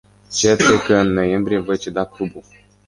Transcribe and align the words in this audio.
Cert 0.31 0.59
e 0.69 0.77
că 0.85 0.93
în 0.95 1.07
noiembrie 1.13 1.57
voi 1.59 1.77
ceda 1.77 2.05
clubul. 2.05 2.43